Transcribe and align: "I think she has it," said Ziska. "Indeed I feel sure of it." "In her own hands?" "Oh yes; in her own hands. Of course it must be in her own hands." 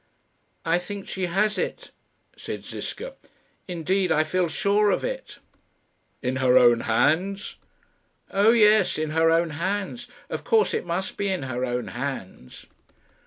"I 0.65 0.79
think 0.79 1.07
she 1.07 1.27
has 1.27 1.59
it," 1.59 1.91
said 2.35 2.65
Ziska. 2.65 3.13
"Indeed 3.67 4.11
I 4.11 4.23
feel 4.23 4.47
sure 4.49 4.89
of 4.89 5.03
it." 5.03 5.37
"In 6.23 6.37
her 6.37 6.57
own 6.57 6.79
hands?" 6.79 7.57
"Oh 8.31 8.49
yes; 8.49 8.97
in 8.97 9.11
her 9.11 9.29
own 9.29 9.51
hands. 9.51 10.07
Of 10.27 10.43
course 10.43 10.73
it 10.73 10.87
must 10.87 11.17
be 11.17 11.27
in 11.27 11.43
her 11.43 11.63
own 11.63 11.89
hands." 11.89 12.65